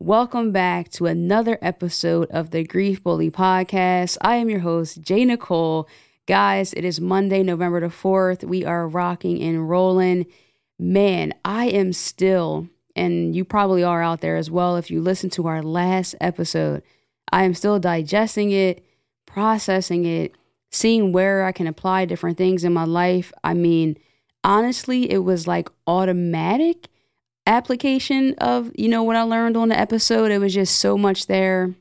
[0.00, 4.18] Welcome back to another episode of the Grief Bully Podcast.
[4.20, 5.24] I am your host, J.
[5.24, 5.88] Nicole.
[6.26, 8.42] Guys, it is Monday, November the 4th.
[8.42, 10.26] We are rocking and rolling.
[10.80, 15.30] Man, I am still, and you probably are out there as well if you listen
[15.30, 16.82] to our last episode.
[17.30, 18.84] I am still digesting it,
[19.26, 20.34] processing it,
[20.72, 23.32] seeing where I can apply different things in my life.
[23.44, 23.96] I mean,
[24.42, 26.88] honestly, it was like automatic
[27.46, 30.30] application of, you know, what I learned on the episode.
[30.30, 31.74] It was just so much there.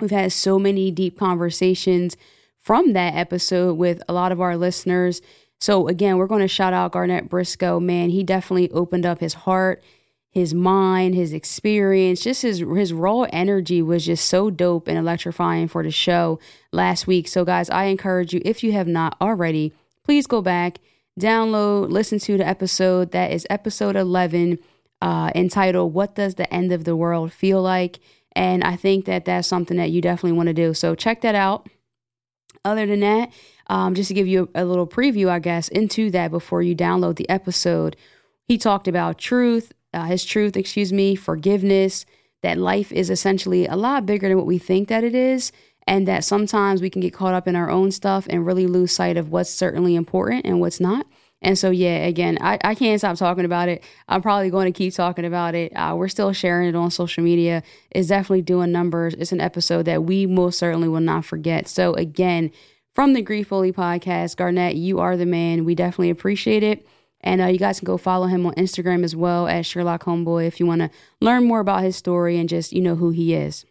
[0.00, 2.16] We've had so many deep conversations
[2.58, 5.20] from that episode with a lot of our listeners.
[5.60, 7.80] So again, we're going to shout out Garnett Briscoe.
[7.80, 9.82] Man, he definitely opened up his heart,
[10.30, 15.68] his mind, his experience, just his his raw energy was just so dope and electrifying
[15.68, 16.40] for the show
[16.72, 17.28] last week.
[17.28, 19.72] So guys, I encourage you if you have not already,
[20.04, 20.78] please go back,
[21.20, 23.12] download, listen to the episode.
[23.12, 24.58] That is episode 11
[25.02, 28.00] uh, entitled "What Does the End of the World Feel Like?"
[28.34, 30.72] And I think that that's something that you definitely want to do.
[30.72, 31.68] So check that out.
[32.64, 33.32] Other than that,
[33.66, 36.76] um, just to give you a, a little preview, I guess, into that before you
[36.76, 37.96] download the episode,
[38.46, 42.06] he talked about truth, uh, his truth, excuse me, forgiveness,
[42.42, 45.50] that life is essentially a lot bigger than what we think that it is,
[45.86, 48.92] and that sometimes we can get caught up in our own stuff and really lose
[48.92, 51.06] sight of what's certainly important and what's not.
[51.42, 53.82] And so, yeah, again, I, I can't stop talking about it.
[54.08, 55.72] I'm probably going to keep talking about it.
[55.72, 57.62] Uh, we're still sharing it on social media.
[57.90, 59.14] It's definitely doing numbers.
[59.14, 61.68] It's an episode that we most certainly will not forget.
[61.68, 62.52] So, again,
[62.94, 65.64] from the Grief Bully podcast, Garnett, you are the man.
[65.64, 66.86] We definitely appreciate it.
[67.20, 70.46] And uh, you guys can go follow him on Instagram as well at Sherlock Homeboy
[70.46, 70.90] if you want to
[71.20, 73.64] learn more about his story and just, you know, who he is.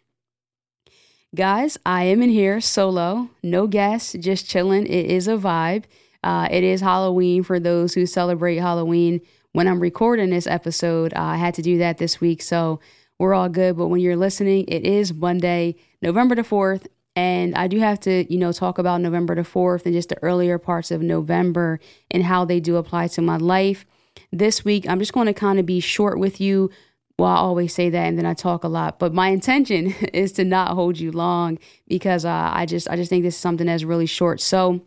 [1.34, 4.86] Guys, I am in here solo, no guests, just chilling.
[4.86, 5.84] It is a vibe.
[6.22, 9.20] Uh, it is Halloween for those who celebrate Halloween.
[9.52, 12.80] When I'm recording this episode, uh, I had to do that this week, so
[13.18, 13.76] we're all good.
[13.76, 16.86] But when you're listening, it is Monday, November the 4th.
[17.14, 20.22] And I do have to, you know, talk about November the 4th and just the
[20.22, 21.78] earlier parts of November
[22.10, 23.84] and how they do apply to my life.
[24.30, 26.70] This week, I'm just going to kind of be short with you.
[27.18, 30.32] Well, I always say that and then I talk a lot, but my intention is
[30.32, 33.66] to not hold you long because uh, I just I just think this is something
[33.66, 34.40] that's really short.
[34.40, 34.80] So,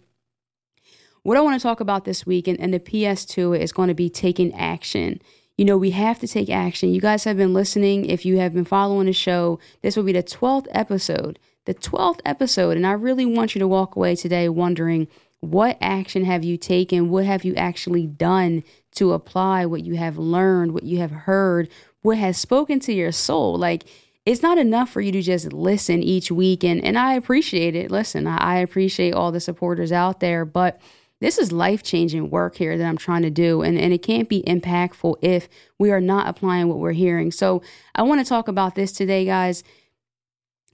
[1.25, 3.71] what I want to talk about this week and, and the PS to it is
[3.71, 5.19] going to be taking action.
[5.57, 6.93] You know, we have to take action.
[6.93, 8.05] You guys have been listening.
[8.05, 11.39] If you have been following the show, this will be the 12th episode.
[11.65, 12.77] The 12th episode.
[12.77, 15.07] And I really want you to walk away today wondering
[15.39, 17.09] what action have you taken?
[17.09, 21.69] What have you actually done to apply what you have learned, what you have heard,
[22.03, 23.57] what has spoken to your soul?
[23.57, 23.85] Like,
[24.27, 26.63] it's not enough for you to just listen each week.
[26.63, 27.89] And, and I appreciate it.
[27.89, 30.79] Listen, I, I appreciate all the supporters out there, but
[31.25, 34.29] this is life changing work here that I'm trying to do, and, and it can't
[34.29, 35.49] be impactful if
[35.79, 37.31] we are not applying what we're hearing.
[37.31, 37.63] So,
[37.95, 39.63] I want to talk about this today, guys.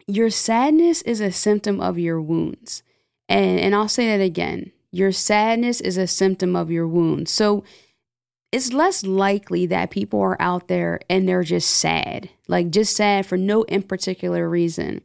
[0.07, 2.83] Your sadness is a symptom of your wounds.
[3.29, 4.73] And, and I'll say that again.
[4.91, 7.31] Your sadness is a symptom of your wounds.
[7.31, 7.63] So,
[8.51, 13.25] it's less likely that people are out there and they're just sad, like just sad
[13.25, 14.99] for no in particular reason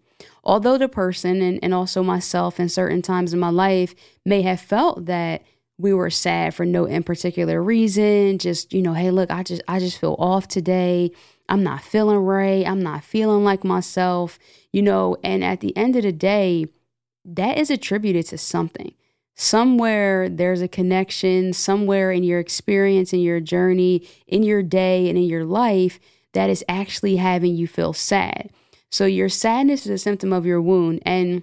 [0.46, 4.60] although the person and, and also myself in certain times in my life may have
[4.60, 5.42] felt that
[5.76, 9.60] we were sad for no in particular reason just you know hey look i just
[9.68, 11.10] i just feel off today.
[11.48, 12.66] I'm not feeling right.
[12.66, 14.38] I'm not feeling like myself
[14.72, 16.66] you know and at the end of the day
[17.24, 18.94] that is attributed to something.
[19.34, 25.18] Somewhere there's a connection somewhere in your experience in your journey in your day and
[25.18, 25.98] in your life
[26.32, 28.50] that is actually having you feel sad
[28.96, 31.02] so your sadness is a symptom of your wound.
[31.04, 31.42] And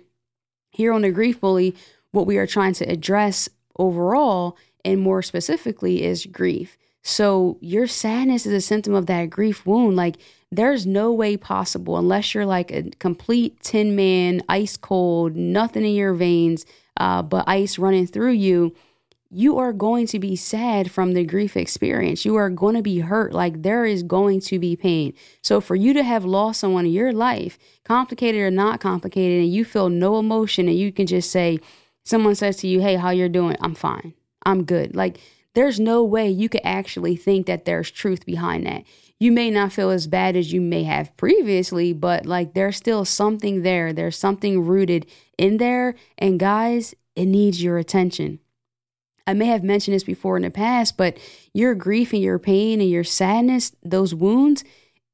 [0.71, 1.75] here on the Grief Bully,
[2.09, 3.47] what we are trying to address
[3.77, 6.79] overall and more specifically is grief.
[7.03, 9.95] So your sadness is a symptom of that grief wound.
[9.95, 10.15] Like
[10.51, 15.93] there's no way possible unless you're like a complete tin man, ice cold, nothing in
[15.93, 16.65] your veins,
[16.97, 18.73] uh, but ice running through you
[19.33, 22.23] you are going to be sad from the grief experience.
[22.23, 23.33] You are going to be hurt.
[23.33, 25.13] Like there is going to be pain.
[25.41, 29.53] So for you to have lost someone in your life, complicated or not complicated, and
[29.53, 31.59] you feel no emotion and you can just say,
[32.03, 33.57] someone says to you, Hey, how you're doing?
[33.59, 34.13] I'm fine.
[34.45, 34.95] I'm good.
[34.95, 35.19] Like
[35.55, 38.83] there's no way you could actually think that there's truth behind that.
[39.19, 43.05] you may not feel as bad as you may have previously, but like there's still
[43.05, 43.93] something there.
[43.93, 45.05] There's something rooted
[45.37, 45.95] in there.
[46.17, 48.39] And guys, it needs your attention.
[49.25, 51.17] I may have mentioned this before in the past, but
[51.53, 54.63] your grief and your pain and your sadness, those wounds,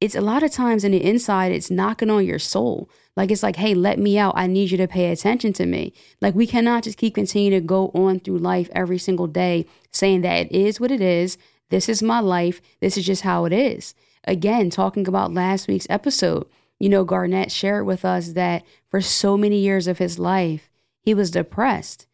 [0.01, 2.89] it's a lot of times in the inside, it's knocking on your soul.
[3.15, 4.33] Like it's like, hey, let me out.
[4.37, 5.93] I need you to pay attention to me.
[6.21, 10.21] Like we cannot just keep continuing to go on through life every single day saying
[10.21, 11.37] that it is what it is.
[11.69, 12.61] This is my life.
[12.79, 13.93] This is just how it is.
[14.23, 16.47] Again, talking about last week's episode,
[16.79, 20.69] you know, Garnett shared with us that for so many years of his life,
[21.01, 22.07] he was depressed.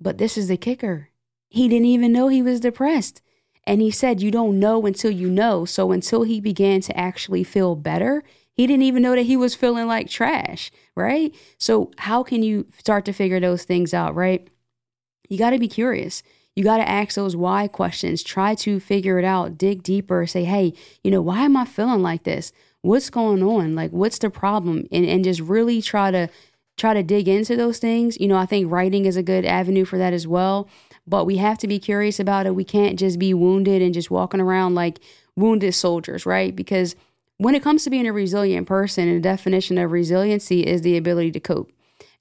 [0.00, 1.10] But this is the kicker.
[1.54, 3.22] He didn't even know he was depressed.
[3.62, 5.64] And he said, You don't know until you know.
[5.64, 8.24] So until he began to actually feel better,
[8.54, 11.32] he didn't even know that he was feeling like trash, right?
[11.56, 14.48] So, how can you start to figure those things out, right?
[15.28, 16.24] You got to be curious.
[16.56, 18.24] You got to ask those why questions.
[18.24, 20.74] Try to figure it out, dig deeper, say, hey,
[21.04, 22.50] you know, why am I feeling like this?
[22.82, 23.76] What's going on?
[23.76, 24.88] Like, what's the problem?
[24.90, 26.28] And, and just really try to
[26.76, 28.20] try to dig into those things.
[28.20, 30.68] You know, I think writing is a good avenue for that as well
[31.06, 32.54] but we have to be curious about it.
[32.54, 35.00] We can't just be wounded and just walking around like
[35.36, 36.54] wounded soldiers, right?
[36.54, 36.96] Because
[37.38, 41.32] when it comes to being a resilient person, the definition of resiliency is the ability
[41.32, 41.72] to cope.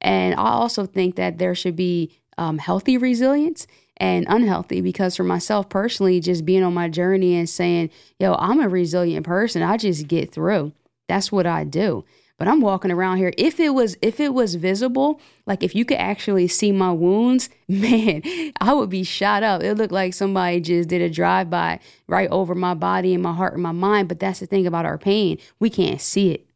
[0.02, 5.24] And I also think that there should be um, healthy resilience and unhealthy because for
[5.24, 7.90] myself personally, just being on my journey and saying,
[8.20, 10.74] yo, I'm a resilient person, I just get through.
[11.08, 12.06] That's what I do.
[12.40, 13.32] But I'm walking around here.
[13.38, 17.50] If it was if it was visible, like if you could actually see my wounds,
[17.68, 18.24] man,
[18.60, 19.62] I would be shot up.
[19.64, 23.34] It looked like somebody just did a drive by right over my body and my
[23.34, 24.08] heart and my mind.
[24.08, 25.38] But that's the thing about our pain.
[25.60, 26.48] We can't see it.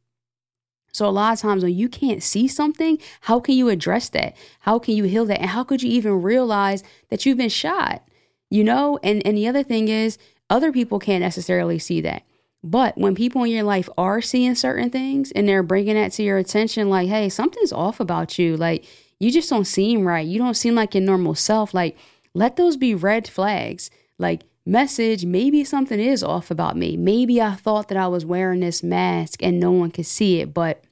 [0.92, 4.36] So a lot of times when you can't see something, how can you address that?
[4.62, 5.40] How can you heal that?
[5.40, 8.02] And how could you even realize that you've been shot?
[8.50, 10.18] You know, and and the other thing is
[10.50, 12.24] other people can't necessarily see that.
[12.70, 16.24] But when people in your life are seeing certain things and they're bringing that to
[16.24, 18.58] your attention, like, hey, something's off about you.
[18.58, 18.86] Like,
[19.20, 20.28] you just don't seem right.
[20.28, 21.74] You don't seem like your normal self.
[21.74, 21.98] Like,
[22.34, 23.90] let those be red flags.
[24.20, 26.98] Like, message, maybe something is off about me.
[26.98, 30.54] Maybe I thought that I was wearing this mask and no one could see it,
[30.54, 30.84] but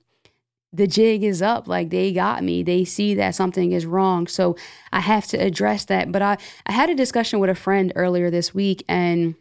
[0.72, 1.68] the jig is up.
[1.68, 2.64] Like, they got me.
[2.64, 4.28] They see that something is wrong.
[4.28, 4.56] So
[4.94, 6.10] I have to address that.
[6.10, 9.36] But I, I had a discussion with a friend earlier this week and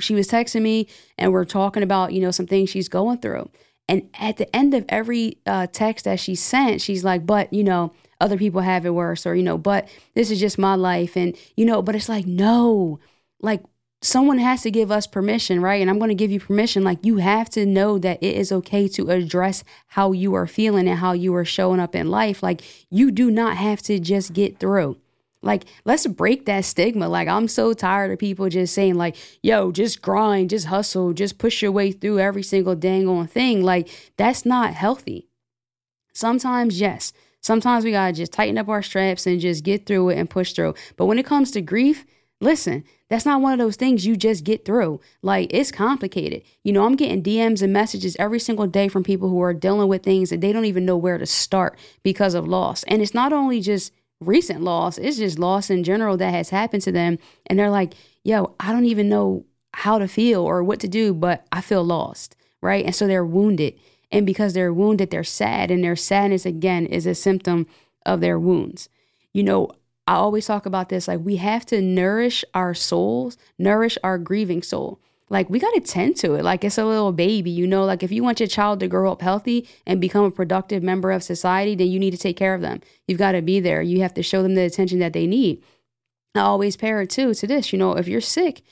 [0.00, 3.50] she was texting me and we're talking about, you know, some things she's going through.
[3.88, 7.62] And at the end of every uh, text that she sent, she's like, but, you
[7.62, 11.16] know, other people have it worse, or, you know, but this is just my life.
[11.16, 12.98] And, you know, but it's like, no,
[13.40, 13.62] like
[14.02, 15.80] someone has to give us permission, right?
[15.80, 16.82] And I'm going to give you permission.
[16.82, 20.88] Like, you have to know that it is okay to address how you are feeling
[20.88, 22.42] and how you are showing up in life.
[22.42, 24.98] Like, you do not have to just get through.
[25.46, 27.08] Like, let's break that stigma.
[27.08, 31.38] Like, I'm so tired of people just saying, like, yo, just grind, just hustle, just
[31.38, 33.62] push your way through every single dang on thing.
[33.62, 35.28] Like, that's not healthy.
[36.12, 37.12] Sometimes, yes.
[37.40, 40.52] Sometimes we gotta just tighten up our straps and just get through it and push
[40.52, 40.74] through.
[40.96, 42.04] But when it comes to grief,
[42.40, 45.00] listen, that's not one of those things you just get through.
[45.22, 46.42] Like, it's complicated.
[46.64, 49.86] You know, I'm getting DMs and messages every single day from people who are dealing
[49.86, 52.82] with things that they don't even know where to start because of loss.
[52.84, 54.98] And it's not only just recent loss.
[54.98, 57.18] It's just loss in general that has happened to them.
[57.46, 61.12] And they're like, yo, I don't even know how to feel or what to do,
[61.12, 62.36] but I feel lost.
[62.62, 62.84] Right.
[62.84, 63.78] And so they're wounded.
[64.10, 65.70] And because they're wounded, they're sad.
[65.70, 67.66] And their sadness, again, is a symptom
[68.04, 68.88] of their wounds.
[69.32, 69.70] You know,
[70.06, 74.62] I always talk about this like we have to nourish our souls, nourish our grieving
[74.62, 76.44] soul like we got to tend to it.
[76.44, 77.84] Like it's a little baby you know?
[77.84, 81.10] Like if you want your child to grow up healthy and become a productive member
[81.10, 82.80] of society then you need to take care of them.
[83.06, 83.82] You've got to be there.
[83.82, 85.62] You have to show them the attention that they need.
[86.34, 88.62] I always pair it too to this you know if you're sick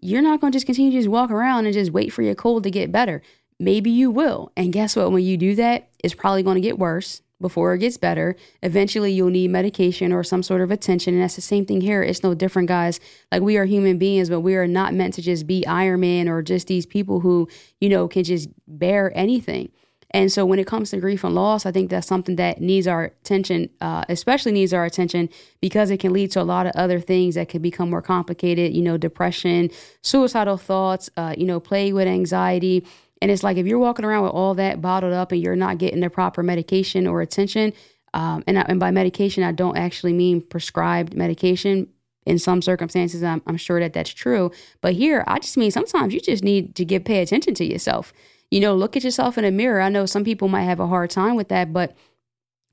[0.00, 2.36] you're not going to just continue to just walk around and just wait for your
[2.36, 3.20] cold to get better.
[3.58, 4.52] Maybe you will.
[4.56, 5.10] And guess what?
[5.10, 8.36] When you do that it's probably going to get worse before it gets better.
[8.62, 11.14] Eventually, you'll need medication or some sort of attention.
[11.14, 12.02] And that's the same thing here.
[12.02, 13.00] It's no different, guys.
[13.30, 16.28] Like, we are human beings, but we are not meant to just be Iron Man
[16.28, 17.48] or just these people who,
[17.80, 19.70] you know, can just bear anything.
[20.10, 22.86] And so, when it comes to grief and loss, I think that's something that needs
[22.86, 25.28] our attention, uh, especially needs our attention
[25.60, 28.74] because it can lead to a lot of other things that can become more complicated,
[28.74, 29.68] you know, depression,
[30.00, 32.86] suicidal thoughts, uh, you know, plague with anxiety
[33.20, 35.78] and it's like if you're walking around with all that bottled up and you're not
[35.78, 37.72] getting the proper medication or attention,
[38.14, 41.88] um, and, I, and by medication, I don't actually mean prescribed medication.
[42.26, 44.50] In some circumstances, I'm, I'm sure that that's true.
[44.82, 48.12] But here, I just mean sometimes you just need to give pay attention to yourself.
[48.50, 49.80] You know, look at yourself in a mirror.
[49.80, 51.96] I know some people might have a hard time with that, but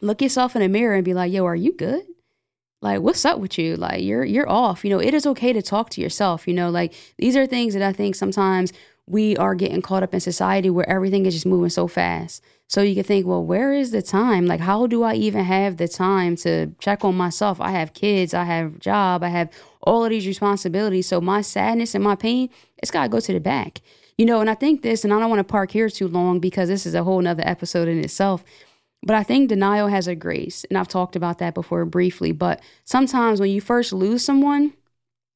[0.01, 2.03] look yourself in a mirror and be like, "Yo, are you good?"
[2.81, 5.61] like what's up with you like you're you're off you know it is okay to
[5.61, 8.71] talk to yourself you know like these are things that i think sometimes
[9.07, 12.43] we are getting caught up in society where everything is just moving so fast.
[12.67, 14.47] So you can think, well, where is the time?
[14.47, 17.61] Like, how do I even have the time to check on myself?
[17.61, 19.49] I have kids, I have a job, I have
[19.81, 21.07] all of these responsibilities.
[21.07, 23.81] So my sadness and my pain, it's got to go to the back.
[24.17, 26.39] You know, and I think this, and I don't want to park here too long
[26.39, 28.43] because this is a whole nother episode in itself.
[29.03, 30.65] But I think denial has a grace.
[30.69, 32.31] And I've talked about that before briefly.
[32.31, 34.73] But sometimes when you first lose someone,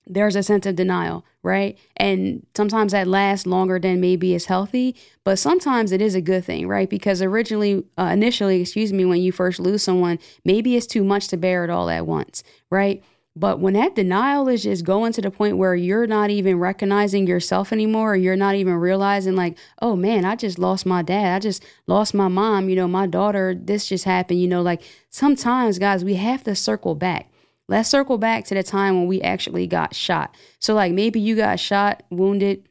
[0.10, 1.78] there's a sense of denial, right?
[1.96, 6.44] And sometimes that lasts longer than maybe is healthy, but sometimes it is a good
[6.44, 6.90] thing, right?
[6.90, 11.28] Because originally, uh, initially, excuse me, when you first lose someone, maybe it's too much
[11.28, 13.04] to bear it all at once, right?
[13.36, 17.28] But when that denial is just going to the point where you're not even recognizing
[17.28, 21.36] yourself anymore, or you're not even realizing, like, oh man, I just lost my dad.
[21.36, 22.68] I just lost my mom.
[22.68, 24.42] You know, my daughter, this just happened.
[24.42, 27.32] You know, like sometimes, guys, we have to circle back
[27.70, 30.36] Let's circle back to the time when we actually got shot.
[30.58, 32.68] So, like, maybe you got shot, wounded,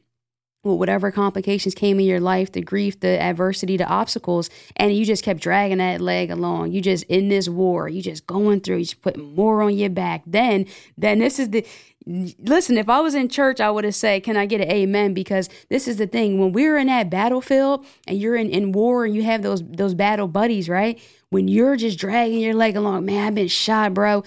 [0.61, 5.05] with whatever complications came in your life, the grief, the adversity, the obstacles, and you
[5.05, 6.73] just kept dragging that leg along.
[6.73, 9.89] You just in this war, you just going through, you just putting more on your
[9.89, 10.23] back.
[10.27, 10.65] Then,
[10.97, 11.65] then this is the
[12.05, 15.13] listen, if I was in church, I would have said, Can I get an amen?
[15.13, 16.39] Because this is the thing.
[16.39, 19.93] When we're in that battlefield and you're in, in war and you have those those
[19.93, 20.99] battle buddies, right?
[21.29, 24.23] When you're just dragging your leg along, man, I've been shot, bro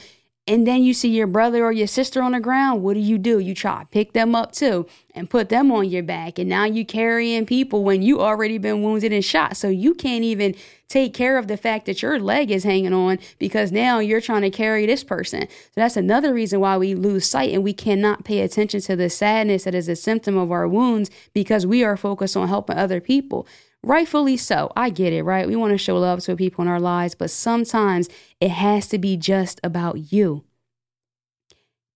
[0.48, 3.16] and then you see your brother or your sister on the ground, what do you
[3.16, 3.38] do?
[3.38, 6.36] You try to pick them up too and put them on your back.
[6.36, 9.56] And now you carrying people when you already been wounded and shot.
[9.56, 10.56] So you can't even
[10.88, 14.42] take care of the fact that your leg is hanging on because now you're trying
[14.42, 15.42] to carry this person.
[15.42, 19.10] So that's another reason why we lose sight and we cannot pay attention to the
[19.10, 23.00] sadness that is a symptom of our wounds because we are focused on helping other
[23.00, 23.46] people.
[23.84, 24.72] Rightfully so.
[24.76, 25.48] I get it, right?
[25.48, 28.08] We want to show love to people in our lives, but sometimes
[28.40, 30.44] it has to be just about you.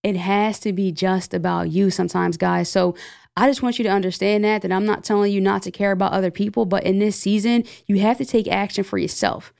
[0.03, 2.69] It has to be just about you sometimes, guys.
[2.69, 2.97] So
[3.37, 5.93] I just want you to understand that that I'm not telling you not to care
[5.93, 9.53] about other people, but in this season, you have to take action for yourself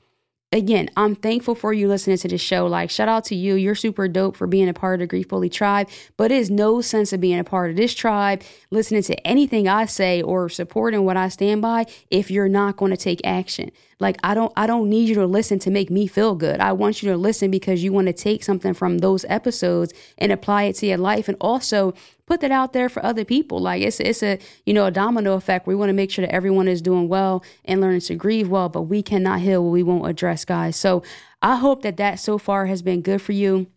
[0.51, 2.65] again, I'm thankful for you listening to this show.
[2.67, 3.55] Like, shout out to you.
[3.55, 5.89] You're super dope for being a part of the Grief Bully tribe.
[6.15, 9.67] But it is no sense of being a part of this tribe, listening to anything
[9.67, 13.71] I say or supporting what I stand by if you're not going to take action.
[13.99, 16.59] Like I don't I don't need you to listen to make me feel good.
[16.59, 20.31] I want you to listen because you want to take something from those episodes and
[20.31, 21.93] apply it to your life and also
[22.27, 23.59] put that out there for other people.
[23.59, 25.65] Like it's it's a you know a domino effect.
[25.65, 28.69] We want to make sure that everyone is doing well and learning to grieve well,
[28.69, 30.75] but we cannot heal what we won't address, guys.
[30.75, 31.01] So
[31.41, 33.67] I hope that that so far has been good for you.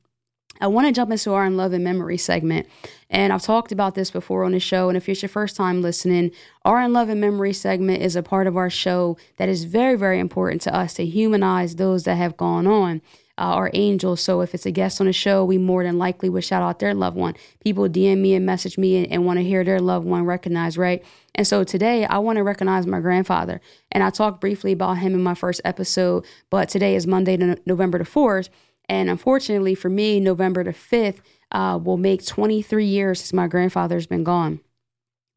[0.61, 2.67] I want to jump into our in love and memory segment.
[3.09, 4.88] And I've talked about this before on the show.
[4.88, 6.31] And if it's your first time listening,
[6.64, 9.97] our in love and memory segment is a part of our show that is very,
[9.97, 13.00] very important to us to humanize those that have gone on.
[13.38, 14.21] Uh, our angels.
[14.21, 16.79] So if it's a guest on the show, we more than likely would shout out
[16.79, 17.35] their loved one.
[17.61, 20.76] People DM me and message me and, and want to hear their loved one recognized,
[20.76, 21.02] right?
[21.35, 23.62] And so today I want to recognize my grandfather.
[23.90, 27.97] And I talked briefly about him in my first episode, but today is Monday, November
[27.97, 28.50] the 4th.
[28.90, 31.18] And unfortunately for me, November the 5th
[31.52, 34.59] uh, will make 23 years since my grandfather's been gone.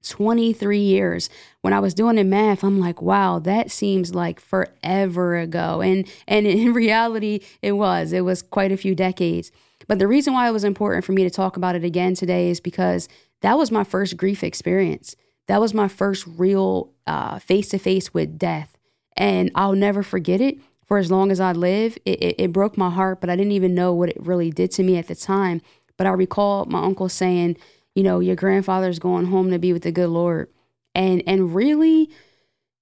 [0.06, 1.30] 23 years.
[1.62, 5.82] When I was doing the math, I'm like, wow, that seems like forever ago.
[5.82, 8.12] And and in reality, it was.
[8.12, 9.52] It was quite a few decades.
[9.88, 12.50] But the reason why it was important for me to talk about it again today
[12.50, 13.08] is because
[13.42, 15.16] that was my first grief experience.
[15.48, 16.92] That was my first real
[17.40, 18.76] face to face with death.
[19.16, 20.58] And I'll never forget it
[20.88, 21.98] for as long as I live.
[22.06, 24.72] It, it, it broke my heart, but I didn't even know what it really did
[24.72, 25.62] to me at the time.
[25.98, 27.58] But I recall my uncle saying,
[27.96, 30.50] you know, your grandfather's going home to be with the good Lord.
[30.96, 32.10] And and really,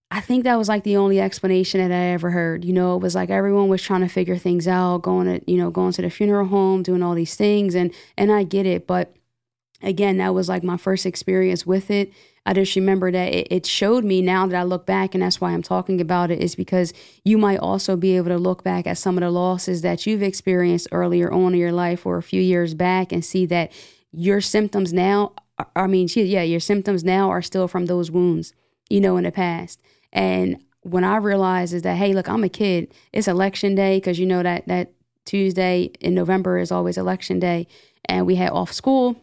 [0.10, 2.66] I think that was like the only explanation that I ever heard.
[2.66, 5.58] You know, it was like everyone was trying to figure things out, going to, you
[5.58, 7.76] know, going to the funeral home, doing all these things.
[7.76, 8.88] And and I get it.
[8.88, 9.14] But
[9.82, 12.12] again, that was like my first experience with it.
[12.46, 15.40] I just remember that it, it, showed me now that I look back, and that's
[15.40, 16.92] why I'm talking about it, is because
[17.24, 20.24] you might also be able to look back at some of the losses that you've
[20.24, 23.72] experienced earlier on in your life or a few years back and see that
[24.12, 25.34] your symptoms now,
[25.76, 28.54] I mean, yeah, your symptoms now are still from those wounds,
[28.90, 29.80] you know, in the past.
[30.12, 32.92] And when I realized is that, hey, look, I'm a kid.
[33.14, 34.92] It's election day because you know that that
[35.26, 37.68] Tuesday in November is always election day,
[38.06, 39.16] and we had off school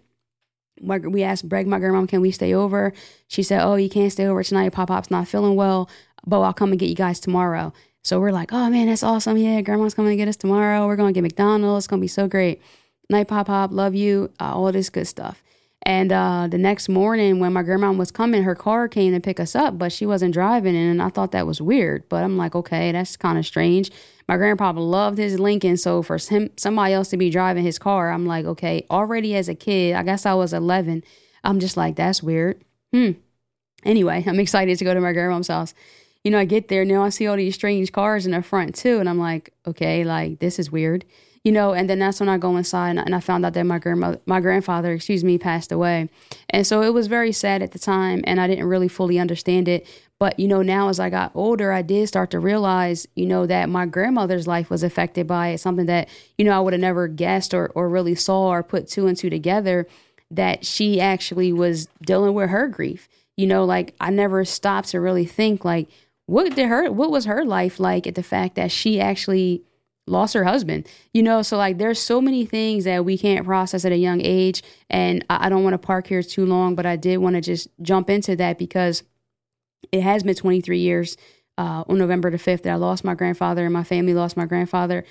[0.80, 2.92] my, we asked Greg, my grandma, can we stay over?
[3.26, 4.72] She said, oh, you can't stay over tonight.
[4.72, 5.88] Pop Pop's not feeling well,
[6.26, 7.72] but I'll come and get you guys tomorrow.
[8.02, 9.36] So we're like, oh man, that's awesome.
[9.36, 10.86] Yeah, grandma's coming to get us tomorrow.
[10.86, 11.84] We're going to get McDonald's.
[11.84, 12.62] It's going to be so great.
[13.10, 15.42] Night Pop Pop, love you, uh, all this good stuff.
[15.82, 19.38] And uh, the next morning, when my grandma was coming, her car came to pick
[19.38, 20.76] us up, but she wasn't driving.
[20.76, 22.08] And I thought that was weird.
[22.08, 23.90] But I'm like, okay, that's kind of strange.
[24.26, 25.76] My grandpa loved his Lincoln.
[25.76, 29.48] So for him, somebody else to be driving his car, I'm like, okay, already as
[29.48, 31.04] a kid, I guess I was 11.
[31.44, 32.62] I'm just like, that's weird.
[32.92, 33.12] Hmm.
[33.84, 35.74] Anyway, I'm excited to go to my grandma's house.
[36.24, 38.74] You know, I get there now I see all these strange cars in the front
[38.74, 41.04] too, and I'm like, okay, like this is weird
[41.48, 43.64] you know, and then that's when I go inside and, and I found out that
[43.64, 46.10] my grandmother, my grandfather, excuse me, passed away.
[46.50, 49.66] And so it was very sad at the time and I didn't really fully understand
[49.66, 49.86] it.
[50.18, 53.46] But, you know, now as I got older, I did start to realize, you know,
[53.46, 56.82] that my grandmother's life was affected by it, something that, you know, I would have
[56.82, 59.86] never guessed or, or really saw or put two and two together
[60.30, 63.08] that she actually was dealing with her grief.
[63.38, 65.88] You know, like I never stopped to really think like,
[66.26, 69.62] what did her what was her life like at the fact that she actually
[70.08, 71.42] lost her husband you know?
[71.42, 75.24] So like there's so many things that we can't process at a young age and
[75.30, 77.68] i, I don't want to park here too long but i did want to just
[77.82, 79.02] jump into that because
[79.92, 81.16] it has been 23 years
[81.56, 84.46] uh, on november the 5th that i lost my grandfather and my family lost my
[84.46, 85.04] grandfather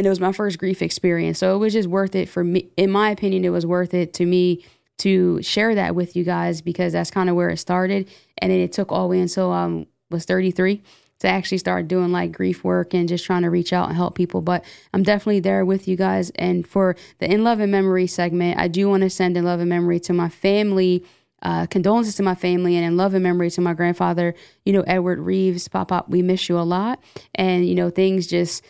[0.00, 1.38] and it was my first grief experience.
[1.38, 4.14] So it was just worth it for me in my opinion it was worth it
[4.14, 4.64] to me
[4.96, 8.60] to share that with you guys because that's kind of where it started and then
[8.60, 10.82] it took all the way until i um, was 33
[11.20, 14.14] to actually start doing like grief work and just trying to reach out and help
[14.14, 14.40] people.
[14.40, 16.30] But I'm definitely there with you guys.
[16.34, 19.60] And for the In Love and Memory segment, I do want to send in love
[19.60, 21.04] and memory to my family.
[21.42, 24.34] Uh, condolences to my family and in love and memory to my grandfather,
[24.66, 25.68] you know, Edward Reeves.
[25.68, 27.02] Pop Pop, we miss you a lot.
[27.34, 28.62] And, you know, things just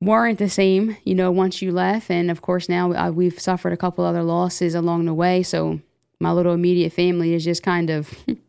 [0.00, 2.08] weren't the same, you know, once you left.
[2.08, 5.42] And of course, now uh, we've suffered a couple other losses along the way.
[5.42, 5.80] So
[6.20, 8.16] my little immediate family is just kind of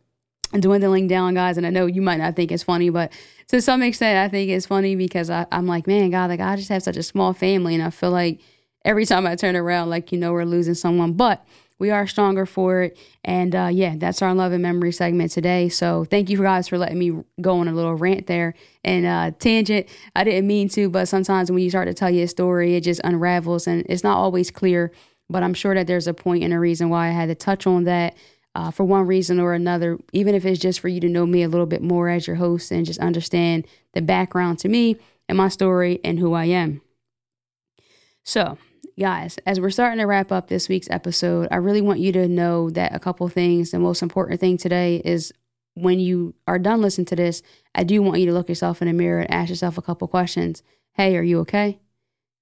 [0.51, 1.57] dwindling down, guys.
[1.57, 3.11] And I know you might not think it's funny, but
[3.49, 6.55] to some extent, I think it's funny because I, I'm like, man, God, like I
[6.55, 8.41] just have such a small family, and I feel like
[8.85, 11.45] every time I turn around, like you know, we're losing someone, but
[11.79, 12.97] we are stronger for it.
[13.23, 15.69] And uh, yeah, that's our love and memory segment today.
[15.69, 19.31] So thank you guys for letting me go on a little rant there and uh,
[19.37, 19.87] tangent.
[20.15, 23.01] I didn't mean to, but sometimes when you start to tell your story, it just
[23.03, 24.91] unravels and it's not always clear.
[25.29, 27.67] But I'm sure that there's a point and a reason why I had to touch
[27.67, 28.15] on that
[28.57, 31.43] uh, for one reason or another, even if it's just for you to know me
[31.43, 34.97] a little bit more as your host and just understand the background to me
[35.29, 36.81] and my story and who I am.
[38.23, 38.57] So,
[38.99, 42.27] guys, as we're starting to wrap up this week's episode, I really want you to
[42.27, 43.69] know that a couple things.
[43.69, 45.31] The most important thing today is
[45.75, 47.43] when you are done listening to this,
[47.75, 50.07] I do want you to look yourself in the mirror and ask yourself a couple
[50.07, 50.63] questions.
[50.93, 51.77] Hey, are you okay?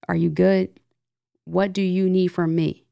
[0.08, 0.80] Are you good?
[1.43, 2.85] What do you need from me?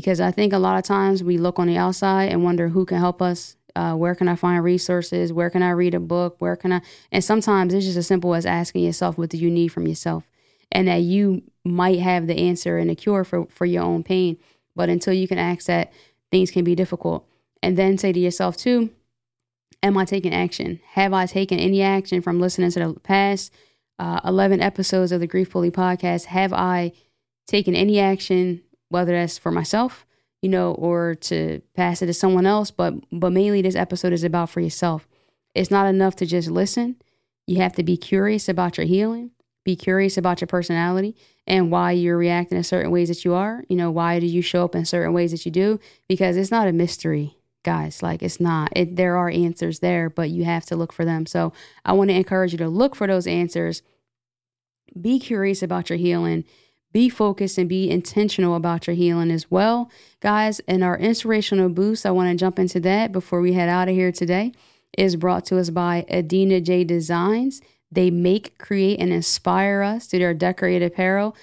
[0.00, 2.84] Because I think a lot of times we look on the outside and wonder who
[2.84, 3.56] can help us.
[3.74, 5.32] Uh, where can I find resources?
[5.32, 6.36] Where can I read a book?
[6.38, 6.82] Where can I?
[7.10, 10.24] And sometimes it's just as simple as asking yourself, what do you need from yourself?
[10.70, 14.36] And that you might have the answer and the cure for, for your own pain.
[14.74, 15.94] But until you can ask that,
[16.30, 17.26] things can be difficult.
[17.62, 18.90] And then say to yourself, too,
[19.82, 20.78] am I taking action?
[20.90, 23.50] Have I taken any action from listening to the past
[23.98, 26.26] uh, 11 episodes of the Grief Bully podcast?
[26.26, 26.92] Have I
[27.46, 30.06] taken any action whether that's for myself,
[30.42, 32.70] you know, or to pass it to someone else.
[32.70, 35.06] But but mainly this episode is about for yourself.
[35.54, 36.96] It's not enough to just listen.
[37.46, 39.30] You have to be curious about your healing,
[39.64, 43.64] be curious about your personality and why you're reacting in certain ways that you are.
[43.68, 45.78] You know, why do you show up in certain ways that you do?
[46.08, 48.02] Because it's not a mystery, guys.
[48.02, 48.70] Like it's not.
[48.74, 51.24] It, there are answers there, but you have to look for them.
[51.26, 51.52] So
[51.84, 53.82] I want to encourage you to look for those answers.
[55.00, 56.44] Be curious about your healing
[56.96, 59.90] be focused and be intentional about your healing as well.
[60.20, 63.90] Guys, and our inspirational boost, I want to jump into that before we head out
[63.90, 64.52] of here today,
[64.96, 67.60] is brought to us by Adina J Designs.
[67.92, 71.36] They make, create, and inspire us through their decorated apparel,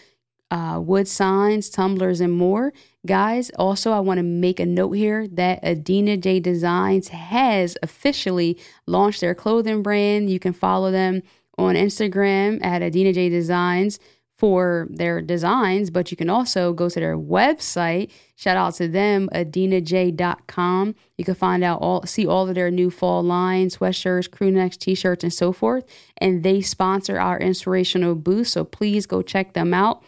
[0.49, 2.73] uh, wood signs, tumblers, and more.
[3.05, 8.57] Guys, also, I want to make a note here that Adina J Designs has officially
[8.87, 10.31] launched their clothing brand.
[10.31, 11.21] You can follow them
[11.59, 13.99] on Instagram at Adina J Designs
[14.43, 18.11] for their designs, but you can also go to their website.
[18.35, 20.95] Shout out to them, adinaj.com.
[21.17, 24.75] You can find out all, see all of their new fall lines, sweatshirts, crew necks,
[24.75, 25.85] t-shirts, and so forth.
[26.17, 28.51] And they sponsor our inspirational boost.
[28.51, 30.03] so please go check them out.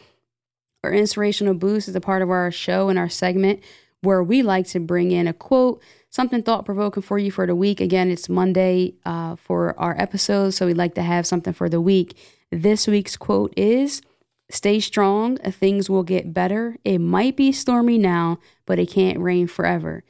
[0.83, 3.63] Our inspirational boost is a part of our show and our segment
[4.01, 7.55] where we like to bring in a quote, something thought provoking for you for the
[7.55, 7.79] week.
[7.79, 11.79] Again, it's Monday uh, for our episodes, so we'd like to have something for the
[11.79, 12.17] week.
[12.51, 14.01] This week's quote is
[14.49, 16.77] Stay strong, things will get better.
[16.85, 20.03] It might be stormy now, but it can't rain forever.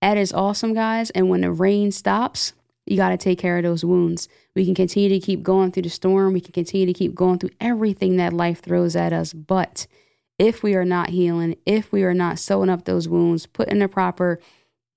[0.00, 1.10] That is awesome, guys.
[1.10, 2.54] And when the rain stops,
[2.86, 4.28] you got to take care of those wounds.
[4.56, 6.32] We can continue to keep going through the storm.
[6.32, 9.32] We can continue to keep going through everything that life throws at us.
[9.32, 9.86] But
[10.38, 13.88] if we are not healing, if we are not sewing up those wounds, putting the
[13.88, 14.40] proper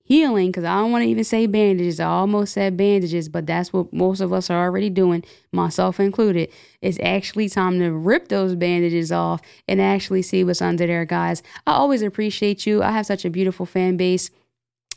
[0.06, 1.98] healing because I don't want to even say bandages.
[1.98, 6.48] I almost said bandages, but that's what most of us are already doing, myself included.
[6.80, 11.42] It's actually time to rip those bandages off and actually see what's under there, guys.
[11.66, 12.82] I always appreciate you.
[12.82, 14.30] I have such a beautiful fan base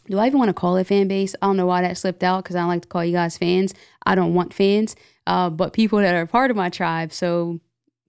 [0.09, 1.35] do I even want to call it fan base?
[1.39, 3.75] I don't know why that slipped out because I like to call you guys fans.
[4.05, 4.95] I don't want fans,
[5.27, 7.13] uh, but people that are part of my tribe.
[7.13, 7.59] So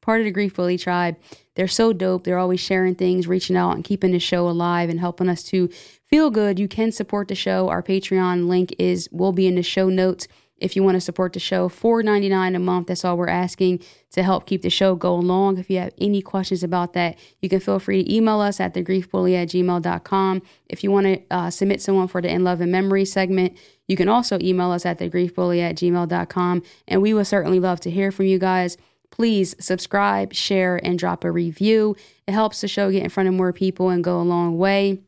[0.01, 1.17] part of the Grief Bully tribe.
[1.55, 2.25] They're so dope.
[2.25, 5.69] They're always sharing things, reaching out, and keeping the show alive and helping us to
[6.09, 6.59] feel good.
[6.59, 7.69] You can support the show.
[7.69, 10.27] Our Patreon link is will be in the show notes
[10.61, 11.69] if you want to support the show.
[11.69, 12.87] $4.99 a month.
[12.87, 13.81] That's all we're asking
[14.13, 15.59] to help keep the show go along.
[15.59, 18.75] If you have any questions about that, you can feel free to email us at
[18.75, 20.43] thegriefbully at gmail.com.
[20.69, 23.57] If you want to uh, submit someone for the In Love and Memory segment,
[23.89, 26.63] you can also email us at thegriefbully at gmail.com.
[26.87, 28.77] And we would certainly love to hear from you guys
[29.11, 31.97] please subscribe, share, and drop a review.
[32.27, 35.01] It helps the show get in front of more people and go a long way.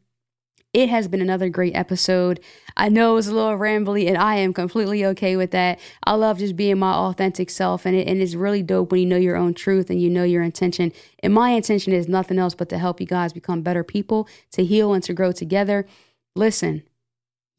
[0.72, 2.40] It has been another great episode.
[2.78, 5.78] I know it was a little rambly, and I am completely okay with that.
[6.04, 9.06] I love just being my authentic self, and, it, and it's really dope when you
[9.06, 10.90] know your own truth and you know your intention.
[11.22, 14.64] And my intention is nothing else but to help you guys become better people, to
[14.64, 15.86] heal and to grow together.
[16.34, 16.82] Listen,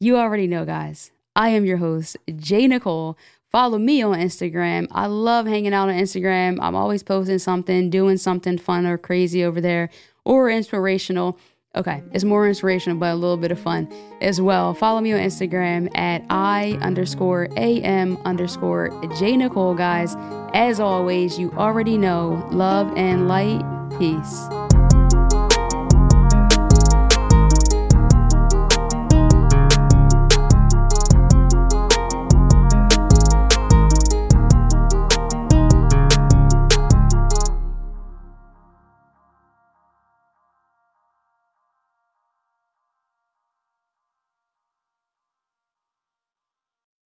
[0.00, 1.12] you already know, guys.
[1.36, 2.66] I am your host, J.
[2.66, 3.16] Nicole
[3.54, 4.88] Follow me on Instagram.
[4.90, 6.58] I love hanging out on Instagram.
[6.60, 9.90] I'm always posting something, doing something fun or crazy over there
[10.24, 11.38] or inspirational.
[11.76, 13.88] Okay, it's more inspirational, but a little bit of fun
[14.20, 14.74] as well.
[14.74, 18.90] Follow me on Instagram at I underscore AM underscore
[19.20, 20.16] J Nicole, guys.
[20.52, 23.62] As always, you already know love and light.
[24.00, 24.63] Peace.